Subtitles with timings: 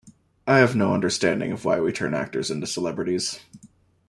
[0.47, 3.39] I have no understanding of why we turn actors into celebrities.